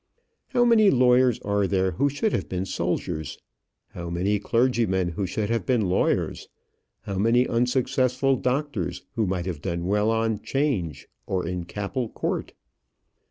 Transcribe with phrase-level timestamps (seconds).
[0.47, 3.37] How many lawyers are there who should have been soldiers!
[3.89, 6.49] how many clergymen who should have been lawyers!
[7.01, 12.53] how many unsuccessful doctors who might have done well on 'Change, or in Capel Court!